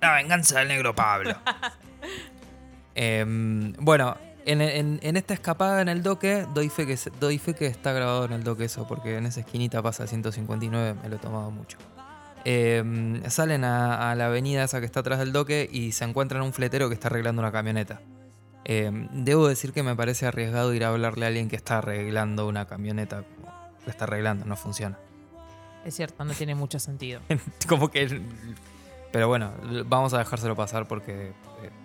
[0.00, 1.36] La venganza del negro Pablo.
[2.94, 7.54] Em, bueno, en, en- en esta escapada en el doque, doy fe, que, doy fe
[7.54, 11.08] que está grabado en el doque eso, porque en esa esquinita pasa el 159, me
[11.08, 11.78] lo he tomado mucho.
[12.44, 16.42] Em, salen a, a la avenida esa que está atrás del doque y se encuentran
[16.42, 18.00] un fletero que está arreglando una camioneta.
[18.70, 22.46] Em, debo decir que me parece arriesgado ir a hablarle a alguien que está arreglando
[22.46, 23.24] una camioneta.
[23.86, 24.98] La está arreglando, no funciona.
[25.84, 27.20] Es cierto, no tiene mucho sentido.
[27.68, 28.20] Como que.
[29.10, 29.52] Pero bueno,
[29.86, 31.32] vamos a dejárselo pasar porque eh,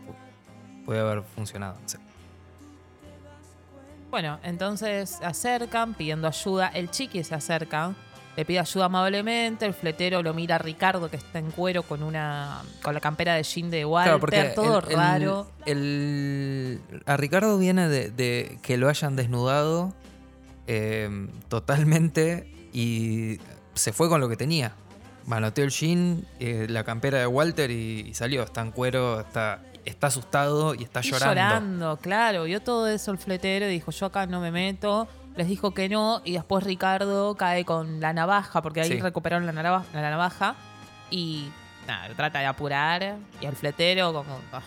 [0.06, 1.80] pu- puede haber funcionado.
[1.82, 1.98] no sé.
[4.12, 6.68] Bueno, entonces se acercan pidiendo ayuda.
[6.68, 7.96] El chiqui se acerca,
[8.36, 9.66] le pide ayuda amablemente.
[9.66, 13.36] El fletero lo mira a Ricardo, que está en cuero con una con la campera
[13.36, 15.48] de jean de Walter, todo el- el- raro.
[15.66, 19.94] el- a Ricardo viene de, de que lo hayan desnudado
[20.68, 23.38] eh, totalmente y
[23.74, 24.74] se fue con lo que tenía.
[25.26, 28.44] Manoteó el jean, eh, la campera de Walter y, y salió.
[28.44, 31.34] Está en cuero, está, está asustado y está Y llorando.
[31.36, 32.44] llorando, claro.
[32.44, 35.08] Vio todo eso el fletero y dijo, yo acá no me meto.
[35.36, 36.22] Les dijo que no.
[36.24, 39.00] Y después Ricardo cae con la navaja, porque ahí Sí.
[39.02, 40.56] recuperaron la navaja, la navaja.
[41.10, 41.50] Y
[41.88, 43.16] nada, lo trata de apurar.
[43.42, 44.62] Y al fletero como, "Ah,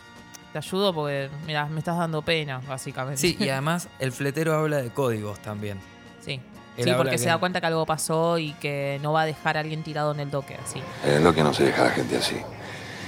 [0.52, 3.20] te ayudo porque, mira, me estás dando pena, básicamente.
[3.20, 5.78] Sí, y además el fletero habla de códigos también.
[6.20, 6.40] sí.
[6.76, 9.56] Él Sí, porque se da cuenta que algo pasó y que no va a dejar
[9.56, 10.82] a alguien tirado en el doque, así.
[11.06, 12.36] Es lo que no se deja a la gente así.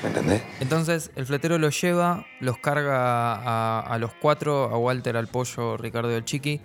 [0.03, 0.42] ¿Me entendés?
[0.61, 5.77] Entonces el fletero los lleva, los carga a, a los cuatro, a Walter, al pollo,
[5.77, 6.62] Ricardo y al chiqui,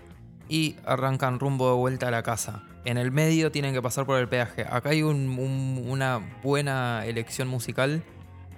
[0.54, 2.62] y arrancan rumbo de vuelta a la casa.
[2.86, 4.68] En el medio tienen que pasar por el peaje.
[4.70, 8.04] Acá hay un- un- una buena elección musical.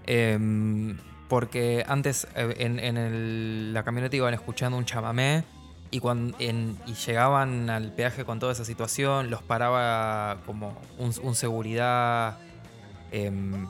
[0.08, 0.98] em,
[1.30, 5.44] porque antes eh, en, la camioneta iban escuchando un chamamé
[5.90, 11.34] y, cuando, en- y llegaban al peaje con toda esa situación, los paraba como un,
[11.34, 12.38] seguridad
[13.12, 13.66] em,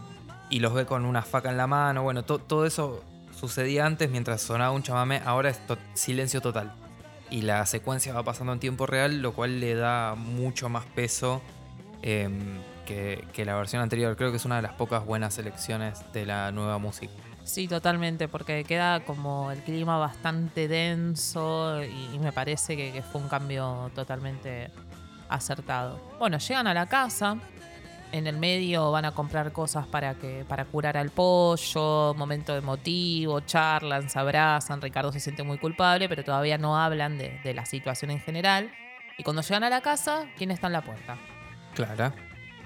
[0.50, 2.04] y los ve con una faca en la mano.
[2.04, 3.02] Bueno, to- todo eso
[3.34, 5.62] sucedía antes mientras sonaba un chamamé, ahora es
[5.94, 6.74] silencio total.
[7.30, 11.42] Y la secuencia va pasando en tiempo real, lo cual le da mucho más peso
[12.02, 14.16] em, que, la versión anterior.
[14.16, 17.14] Creo que es una de las pocas buenas elecciones de la nueva música.
[17.44, 23.28] Sí, totalmente, porque queda como el clima bastante denso y, me parece que fue un
[23.28, 24.72] cambio totalmente
[25.30, 26.00] acertado.
[26.20, 27.38] Bueno, llegan a la casa,
[28.12, 33.42] en el medio van a comprar cosas para que para curar al pollo, momento emotivo,
[33.42, 37.66] charlan, se abrazan, Ricardo se siente muy culpable, pero todavía no hablan de, de la
[37.66, 38.72] situación en general.
[39.18, 41.18] Y cuando llegan a la casa, ¿quién está en la puerta?
[41.74, 42.14] Clara.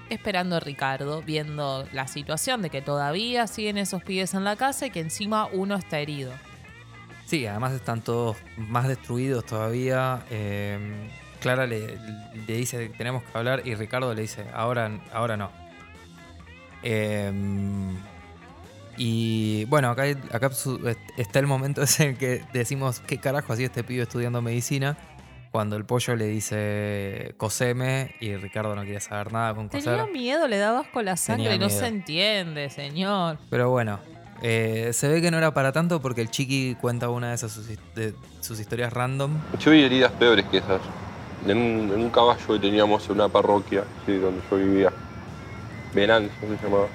[0.08, 4.86] esperando a Ricardo, viendo la situación de que todavía siguen esos pibes en la casa
[4.86, 6.32] y que encima uno está herido.
[7.26, 10.24] Sí, además están todos más destruidos todavía.
[10.30, 11.08] em,
[11.40, 11.98] Clara le,
[12.46, 15.50] le dice que tenemos que hablar y Ricardo le dice, ahora, ahora no.
[16.82, 17.96] Em,
[18.96, 20.50] y bueno, acá, acá
[21.16, 24.96] está el momento ese en que decimos, ¿qué carajo hacía este pibe estudiando medicina?
[25.50, 29.96] Cuando el pollo le dice, coseme, y Ricardo no quiere saber nada con coser.
[29.96, 33.38] Tenía miedo, le daba asco la sangre, no se entiende, señor.
[33.50, 33.98] Pero bueno,
[34.42, 37.50] eh, se ve que no era para tanto porque el chiqui cuenta una de esas
[37.50, 39.38] sus, de sus historias random.
[39.58, 40.80] Yo vi heridas peores que esas.
[41.46, 44.92] En un, en un caballo que teníamos en una parroquia, sí, donde yo vivía.
[45.94, 46.86] Venancio se llamaba.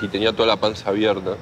[0.00, 1.36] Sí, tenía toda la panza abierta.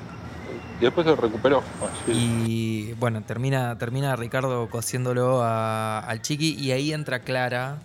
[0.80, 1.58] Y después se recuperó.
[1.58, 2.12] Así.
[2.12, 7.78] Y bueno, termina, termina Ricardo cosiéndolo a- al chiqui y ahí entra Clara.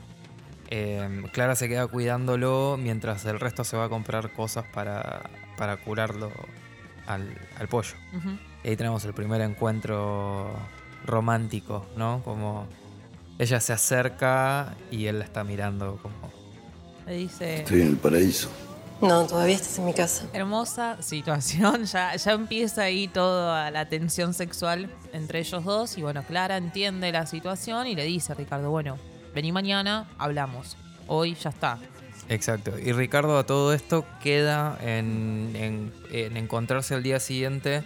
[0.72, 5.22] Eh, Clara se queda cuidándolo mientras el resto se va a comprar cosas para,
[5.58, 6.32] para curarlo
[7.08, 7.28] al,
[7.60, 7.94] al pollo.
[8.64, 10.50] Y ahí tenemos el primer encuentro
[11.06, 12.22] romántico, ¿no?
[12.24, 12.68] Como
[13.40, 16.16] ella se acerca y él la está mirando como
[17.08, 18.50] Le dice, Estoy en el paraíso.
[19.02, 20.26] No, todavía estás en mi casa.
[20.34, 26.22] hermosa situación, ya, ya empieza ahí toda la tensión sexual entre ellos dos y bueno,
[26.24, 28.98] Clara entiende la situación y le dice a Ricardo, bueno,
[29.34, 30.76] vení mañana, hablamos.
[31.08, 31.80] Hoy ya está.
[32.28, 32.78] Exacto.
[32.78, 37.84] Y Ricardo a todo esto queda en, en- en encontrarse al día siguiente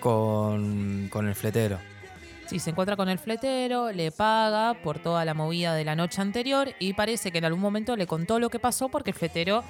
[0.00, 1.78] con, con el fletero.
[2.52, 6.20] Sí, se encuentra con el fletero, le paga por toda la movida de la noche
[6.20, 9.64] anterior y parece que en algún momento le contó lo que pasó porque el fletero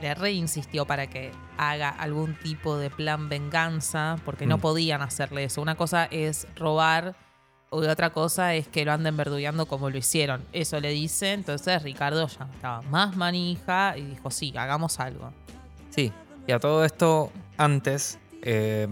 [0.00, 4.60] le reinsistió para que haga algún tipo de plan venganza porque no Mm.
[4.60, 5.60] podían hacerle eso.
[5.60, 7.14] Una cosa es robar
[7.70, 10.42] y otra cosa es que lo anden verdugueando como lo hicieron.
[10.54, 15.32] Eso le dice, entonces Ricardo ya estaba más manija y dijo, sí, hagamos algo.
[15.90, 16.10] Sí.
[16.46, 18.86] Y a todo esto, antes, eh,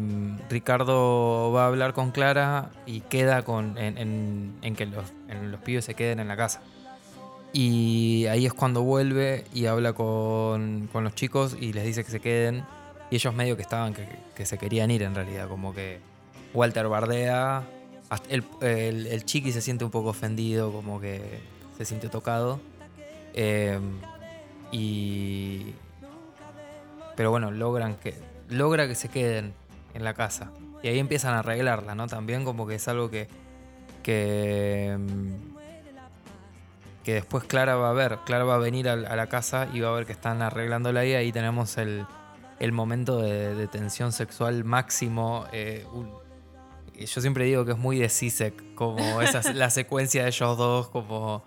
[0.50, 5.04] Ricardo va a hablar con Clara y queda con, en, que los,
[5.50, 6.62] los pibes se queden en la casa.
[7.52, 12.10] Y ahí es cuando vuelve y habla con, con los chicos y les dice que
[12.10, 12.64] se queden.
[13.10, 15.46] Y ellos medio que estaban, que, se querían ir en realidad.
[15.48, 16.00] Como que
[16.52, 17.62] Walter bardea.
[18.28, 21.20] El, el- chiqui se siente un poco ofendido, como que
[21.78, 22.60] se siente tocado.
[23.34, 23.78] Eh,
[24.72, 25.74] y.
[27.16, 28.14] Pero bueno, logran que.
[28.48, 29.54] Logra que se queden
[29.94, 30.50] en la casa.
[30.82, 32.06] Y ahí empiezan a arreglarla, ¿no?
[32.06, 33.28] También como que es algo que.
[34.02, 34.96] que.
[34.98, 35.54] mm,
[37.04, 38.18] después Clara va a ver.
[38.24, 41.14] Clara va a venir a, la casa y va a ver que están arreglándola y
[41.14, 42.06] ahí tenemos el,
[42.60, 45.46] el momento de, tensión sexual máximo.
[45.52, 45.86] eh,
[46.98, 50.88] yo siempre digo que es muy de Sisek, como esa, la secuencia de ellos dos,
[50.88, 51.44] como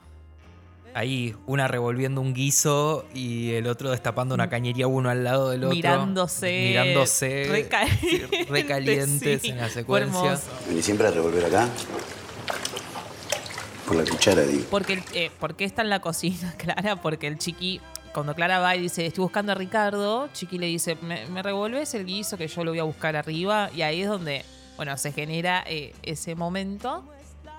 [0.98, 5.64] ahí una revolviendo un guiso y el otro destapando una cañería uno al lado del
[5.64, 5.76] otro.
[5.76, 6.66] Mirándose.
[6.70, 7.48] Mirándose.
[7.50, 10.20] Reca- sí, recalientes sí, en la secuencia.
[10.20, 10.44] hermoso.
[10.68, 11.70] Vení siempre a revolver acá.
[13.86, 14.66] Por la cuchara, digo.
[14.70, 16.98] Porque, eh, ¿Por qué está en la cocina, Clara?
[16.98, 17.80] Porque el chiqui,
[18.14, 21.94] cuando Clara va y dice, estoy buscando a Ricardo, Chiqui le dice, ¿me, me revolves
[21.94, 23.70] el guiso que yo lo voy a buscar arriba?
[23.74, 24.44] Y ahí es donde,
[24.76, 27.04] bueno, se genera eh, ese momento.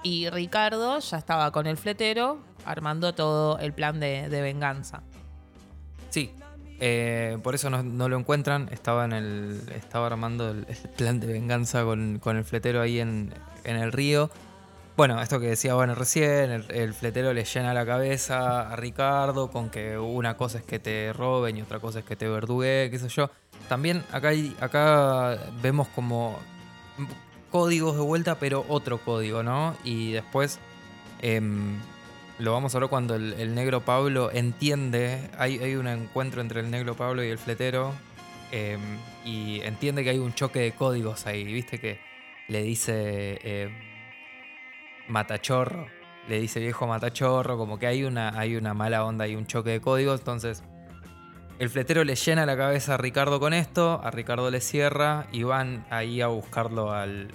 [0.03, 2.39] Y Ricardo ya estaba con el fletero
[2.71, 5.03] armando todo el plan de, venganza.
[6.11, 6.33] Sí.
[6.81, 8.69] eh, por eso no, lo encuentran.
[8.71, 9.63] Estaba en el.
[9.75, 13.33] Estaba armando el, plan de venganza con, con el fletero ahí en,
[13.65, 14.31] en el río.
[14.99, 19.71] Bueno, esto que decía bueno recién, el, fletero le llena la cabeza a Ricardo con
[19.71, 22.99] que una cosa es que te roben y otra cosa es que te verdugue, qué
[22.99, 23.31] sé yo.
[23.69, 26.37] También acá, acá vemos como
[27.53, 29.77] códigos de vuelta, pero otro código, ¿no?
[29.85, 30.59] Y después
[31.23, 31.79] em,
[32.39, 36.71] lo vamos a ver cuando el, negro Pablo entiende, hay, hay un encuentro entre el
[36.71, 37.93] negro Pablo y el fletero,
[38.53, 38.81] em,
[39.25, 42.01] y entiende que hay un choque de códigos ahí, viste que
[42.49, 43.73] le dice em,
[45.09, 45.89] matachorro,
[46.29, 49.71] le dice viejo matachorro, como que hay una, hay una mala onda, hay un choque
[49.71, 50.63] de códigos, entonces
[51.59, 55.43] el fletero le llena la cabeza a Ricardo con esto, a Ricardo le cierra y
[55.43, 57.33] van ahí a buscarlo al,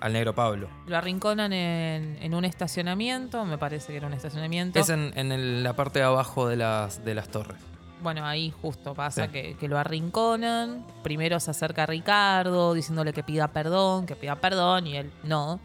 [0.00, 0.68] al negro Pablo.
[0.86, 4.78] Lo arrinconan en, en un estacionamiento, me parece que era un estacionamiento.
[4.78, 7.58] Es en, en el- la parte de abajo de las, de las torres.
[8.02, 9.30] Bueno, ahí justo pasa Sí.
[9.32, 10.86] que, que lo arrinconan.
[11.02, 15.60] Primero se acerca a Ricardo diciéndole que pida perdón, que pida perdón, y él no.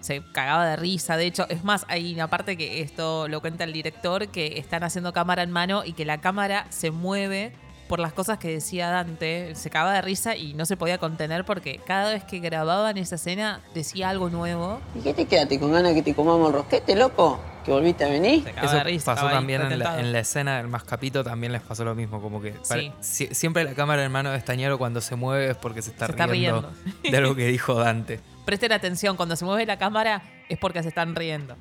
[0.00, 1.16] Se cagaba de risa.
[1.16, 4.82] De hecho, es más, hay una parte que esto lo cuenta el director, que están
[4.82, 7.52] haciendo cámara en mano y que la cámara se mueve
[7.92, 9.54] por las cosas que decía Dante.
[9.54, 13.16] Se cagaba de risa y no se podía contener porque cada vez que grababan esa
[13.16, 14.80] escena decía algo nuevo.
[14.94, 17.38] ¿Y qué te quedaste con ganas que te comamos el rosquete, loco?
[17.66, 18.50] ¿Que volviste a venir?
[18.62, 19.14] Eso de risa.
[19.14, 22.40] pasó también en la, en la escena del mascapito, también les pasó lo mismo, como
[22.40, 23.26] que pare- Sí.
[23.26, 26.06] si- siempre la cámara en mano de Estañero cuando se mueve es porque se está,
[26.06, 26.70] Se está riendo,
[27.02, 28.20] de algo que dijo Dante.
[28.46, 31.56] Presten atención, cuando se mueve la cámara es porque se están riendo.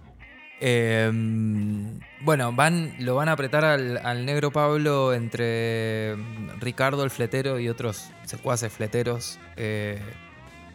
[0.64, 1.12] Eh,
[2.24, 6.16] bueno, van, lo van a apretar al, negro Pablo entre
[6.60, 9.40] Ricardo el fletero y otros secuaces fleteros.
[9.58, 10.00] Eh,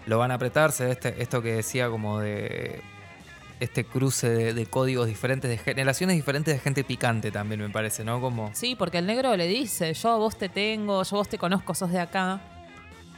[0.06, 2.80] lo van a apretar, se ve este, esto que decía como de
[3.60, 8.20] este cruce de, códigos diferentes, de generaciones diferentes de gente picante también me parece, ¿no?
[8.20, 11.74] Como Sí, porque el negro le dice, yo vos te tengo, yo vos te conozco,
[11.74, 12.40] sos de acá.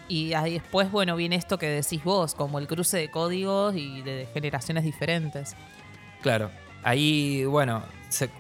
[0.07, 4.01] Y ahí después, bueno, viene esto que decís vos, como el cruce de códigos y
[4.03, 5.55] de generaciones diferentes.
[6.23, 6.51] Claro,
[6.83, 8.31] ahí, bueno, se-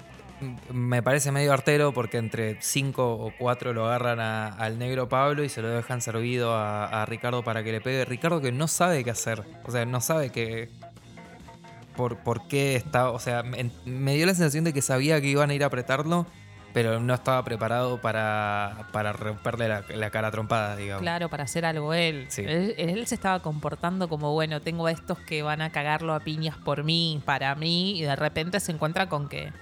[0.72, 5.42] me parece medio artero porque entre cinco o cuatro lo agarran a- al negro Pablo
[5.44, 8.04] y se lo dejan servido a, a Ricardo para que le pegue.
[8.04, 10.70] Ricardo que no sabe qué hacer, o sea, no sabe que...
[11.96, 15.50] Por, por qué está, o sea, me dio la sensación de que sabía que iban
[15.50, 16.26] a ir a apretarlo,
[16.72, 21.02] pero no estaba preparado para, para romperle la, la cara trompada, digamos.
[21.02, 22.26] Claro, para hacer algo él.
[22.28, 22.42] Sí.
[22.46, 22.74] él.
[22.78, 26.56] él se estaba comportando como, bueno, tengo a estos que van a cagarlo a piñas
[26.56, 29.52] por mí, para mí, y de repente se encuentra con que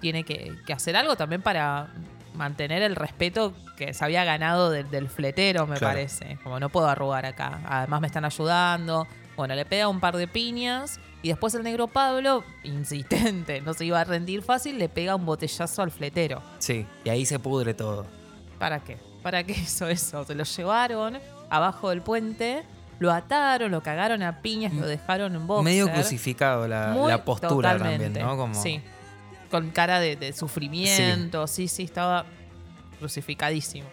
[0.00, 1.88] tiene que, que hacer algo también para
[2.34, 5.94] mantener el respeto que se había ganado del- del fletero, me Claro.
[5.94, 6.38] parece.
[6.42, 7.60] Como no puedo arrugar acá.
[7.66, 9.06] Además me están ayudando.
[9.36, 13.84] Bueno, le pega un par de piñas y después el negro Pablo, insistente, no se
[13.84, 16.40] iba a rendir fácil, le pega un botellazo al fletero.
[16.58, 18.06] Sí, y ahí se pudre todo.
[18.58, 18.96] ¿Para qué?
[19.22, 20.24] ¿Para qué hizo eso?
[20.24, 21.18] Se lo llevaron
[21.50, 22.62] abajo del puente,
[23.00, 25.64] lo ataron, lo cagaron a piñas, lo dejaron en boxer.
[25.64, 28.36] Medio crucificado la, Muy- la postura totalmente, también, ¿no?
[28.36, 28.80] Como, Sí.
[29.50, 31.66] Con cara de, de sufrimiento, sí.
[31.68, 32.24] sí, estaba
[33.00, 33.88] crucificadísimo.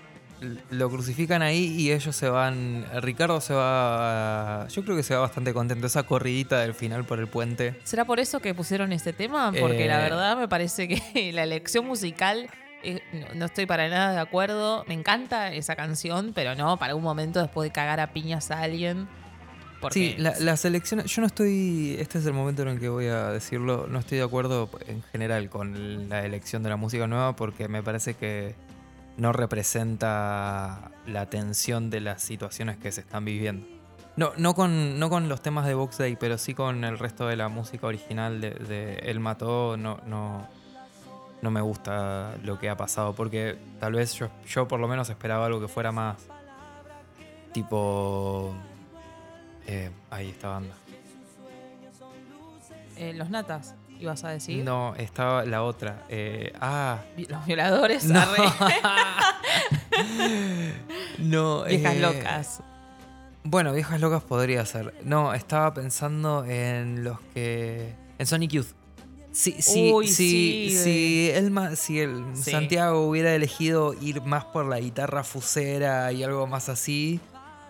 [0.72, 2.86] Lo crucifican ahí y ellos se van.
[3.02, 4.68] Ricardo se va.
[4.70, 5.88] Yo creo que se va bastante contento.
[5.88, 7.80] Esa corridita del final por el puente.
[7.84, 9.52] ¿Será por eso que pusieron este tema?
[9.60, 9.88] Porque Eh.
[9.88, 12.50] la verdad me parece que la elección musical
[12.84, 13.02] eh,
[13.36, 14.84] no, estoy para nada de acuerdo.
[14.88, 18.62] Me encanta esa canción, pero no para un momento después de cagar a piñas a
[18.62, 19.08] alguien.
[19.80, 21.04] Porque Sí, la, la selección.
[21.04, 21.96] Yo no estoy.
[22.00, 23.88] Este es el momento en el que voy a decirlo.
[23.90, 27.84] No estoy de acuerdo en general con la elección de la música nueva porque me
[27.84, 28.56] parece que
[29.18, 33.68] no representa la tensión de las situaciones que se están viviendo.
[34.16, 37.28] No, no, con, no con los temas de Box Day, pero sí con el resto
[37.28, 39.76] de la música original de, El Mató.
[39.76, 40.48] No, no,
[41.42, 45.10] no me gusta lo que ha pasado porque tal vez yo, yo por lo menos
[45.10, 46.18] esperaba algo que fuera más
[47.54, 48.54] tipo...
[49.66, 50.76] Eh, ahí esta banda.
[52.98, 54.64] eh, los natas, ibas a decir.
[54.64, 56.04] No, estaba la otra.
[56.10, 57.00] Eh, ah,
[57.30, 58.20] Los violadores, No.
[58.20, 58.38] arre.
[61.20, 61.64] no.
[61.66, 62.60] viejas eh, locas.
[63.44, 64.94] Bueno, viejas locas podría ser.
[65.04, 67.94] No, estaba pensando en los que.
[68.18, 68.68] En Sonic Youth.
[69.32, 72.52] Sí, sí, Uy, sí, sí, si el si el Sí.
[72.52, 77.20] Santiago hubiera elegido ir más por la guitarra fusera y algo más así,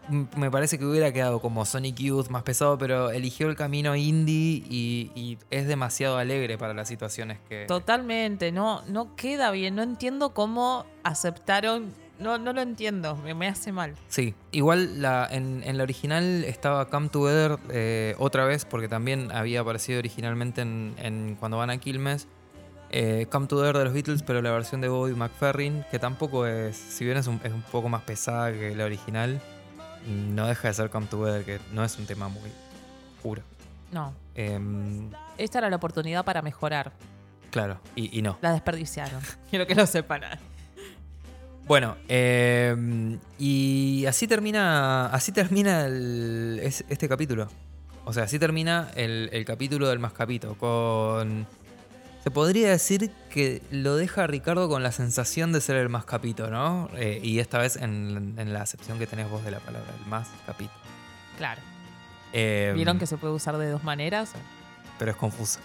[0.09, 4.63] me parece que hubiera quedado como Sonic Youth más pesado, pero eligió el camino indie
[4.69, 7.65] y, y es demasiado alegre para las situaciones que.
[7.67, 9.75] Totalmente, no, no queda bien.
[9.75, 11.93] No entiendo cómo aceptaron.
[12.19, 13.95] No, no lo entiendo, me, me hace mal.
[14.07, 19.31] Sí, igual la, en, en la original estaba Come Together eh, otra vez, porque también
[19.31, 22.27] había aparecido originalmente en, en cuando van a Quilmes.
[22.91, 26.77] Eh, Come Together de los Beatles, pero la versión de Bobby McFerrin, que tampoco es,
[26.77, 29.41] si bien es un, es un poco más pesada que la original,
[30.07, 32.49] no deja de ser Come Together, que no es un tema muy
[33.21, 33.41] puro.
[33.91, 36.91] No, Em, esta era la oportunidad para mejorar.
[37.51, 38.37] claro, y, y no.
[38.41, 39.21] La desperdiciaron.
[39.49, 40.21] Quiero que lo sepan.
[41.65, 45.05] Bueno, eh, y así termina.
[45.07, 47.47] Así termina el- es- este capítulo.
[48.05, 50.55] O sea, así termina el, el capítulo del Mascapito.
[50.57, 51.47] Con.
[52.23, 56.89] Se podría decir que lo deja Ricardo con la sensación de ser el Mascapito, ¿no?
[56.95, 60.09] Eh, y esta vez en, en la acepción que tenés vos de la palabra, el
[60.09, 60.71] Mascapito.
[61.37, 61.61] Claro.
[62.31, 64.31] Eh, ¿Vieron que se puede usar de dos maneras?
[64.99, 65.59] Pero es confuso.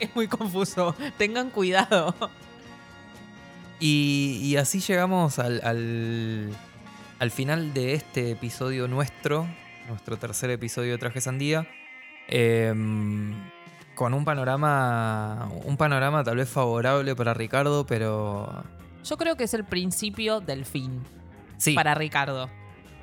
[0.00, 0.96] Es muy confuso.
[1.16, 2.14] Tengan cuidado.
[3.78, 6.50] Y, y así llegamos al, al,
[7.20, 9.46] al final de este episodio nuestro,
[9.88, 11.68] nuestro tercer episodio de Traje Sandía,
[12.28, 13.32] em,
[14.00, 18.64] con un panorama, un panorama tal vez favorable para Ricardo, pero
[19.04, 21.02] Yo creo que es el principio del fin
[21.58, 22.48] sí, para Ricardo.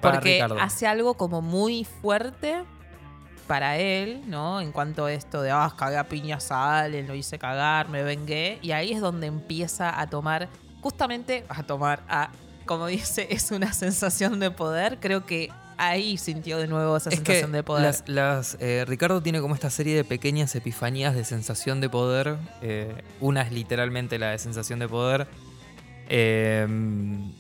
[0.02, 0.60] Para Porque Ricardo.
[0.60, 2.64] hace algo como muy fuerte
[3.46, 4.60] para él, ¿no?
[4.60, 8.02] En cuanto a esto de, ah, cagué a piñas a alguien, lo hice cagar, me
[8.02, 8.58] vengué.
[8.64, 10.50] Y ahí es donde empieza a tomar,
[10.82, 12.32] justamente a tomar, a,
[12.66, 14.98] como dice, es una sensación de poder.
[15.00, 17.84] Creo que ahí sintió de nuevo esa es que sensación de poder.
[17.84, 22.38] las, las, eh, Ricardo tiene como esta serie de pequeñas epifanías de sensación de poder.
[22.62, 25.28] eh, una es literalmente la de sensación de poder.
[26.10, 27.32] Em,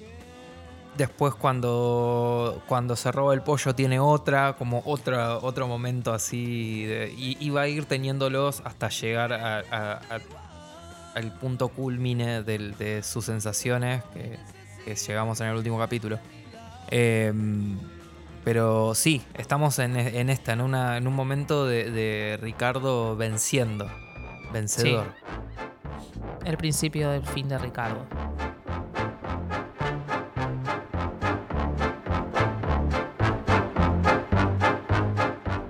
[0.97, 6.85] después cuando, cuando se roba el pollo tiene otra, como otra, otro momento así.
[6.85, 10.19] de- y, y va a ir teniéndolos hasta llegar a- a- a-
[11.15, 14.37] al punto culmine de sus sensaciones que,
[14.85, 16.19] que llegamos en el último capítulo.
[16.91, 17.77] Em,
[18.47, 23.91] pero sí, estamos en, en esta, en, una, en un momento de, de Ricardo venciendo.
[24.53, 25.07] Vencedor.
[26.45, 28.05] El principio del fin de Ricardo.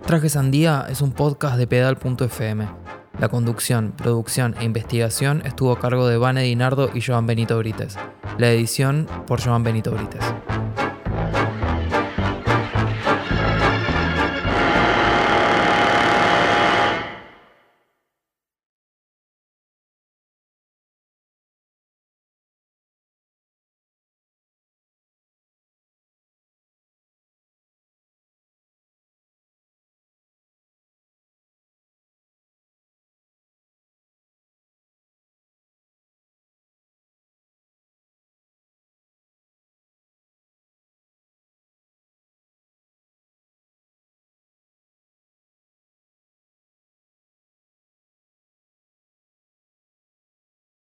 [0.05, 2.67] Traje Sandía es un podcast de pedal.fm.
[3.17, 7.97] La conducción, producción e investigación estuvo a cargo de Vane Dinardo y Joan Benito Brites.
[8.37, 10.21] La edición por Joan Benito Brites.